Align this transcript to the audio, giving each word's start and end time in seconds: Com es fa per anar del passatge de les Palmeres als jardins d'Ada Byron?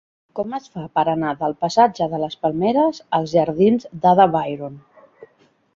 Com 0.37 0.53
es 0.57 0.63
fa 0.77 0.85
per 0.99 1.03
anar 1.11 1.33
del 1.41 1.53
passatge 1.65 2.07
de 2.15 2.21
les 2.23 2.39
Palmeres 2.47 3.03
als 3.19 3.35
jardins 3.37 3.87
d'Ada 4.07 4.31
Byron? 4.39 4.83